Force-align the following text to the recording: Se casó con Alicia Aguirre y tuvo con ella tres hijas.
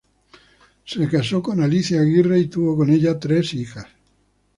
Se 0.83 1.07
casó 1.07 1.43
con 1.43 1.61
Alicia 1.61 2.01
Aguirre 2.01 2.39
y 2.39 2.47
tuvo 2.47 2.75
con 2.75 2.89
ella 2.89 3.19
tres 3.19 3.53
hijas. 3.53 3.85